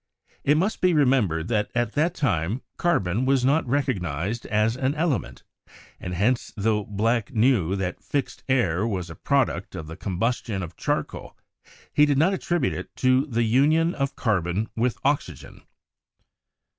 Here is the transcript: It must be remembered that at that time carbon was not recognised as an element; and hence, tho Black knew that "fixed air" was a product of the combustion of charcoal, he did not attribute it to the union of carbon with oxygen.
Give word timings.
It 0.43 0.57
must 0.57 0.81
be 0.81 0.95
remembered 0.95 1.47
that 1.49 1.69
at 1.75 1.91
that 1.93 2.15
time 2.15 2.63
carbon 2.77 3.23
was 3.23 3.45
not 3.45 3.67
recognised 3.67 4.47
as 4.47 4.75
an 4.75 4.95
element; 4.95 5.43
and 5.99 6.15
hence, 6.15 6.51
tho 6.57 6.85
Black 6.85 7.35
knew 7.35 7.75
that 7.75 8.01
"fixed 8.03 8.43
air" 8.49 8.87
was 8.87 9.11
a 9.11 9.15
product 9.15 9.75
of 9.75 9.85
the 9.85 9.95
combustion 9.95 10.63
of 10.63 10.75
charcoal, 10.75 11.37
he 11.93 12.07
did 12.07 12.17
not 12.17 12.33
attribute 12.33 12.73
it 12.73 12.95
to 12.95 13.27
the 13.27 13.43
union 13.43 13.93
of 13.93 14.15
carbon 14.15 14.69
with 14.75 14.97
oxygen. 15.05 15.61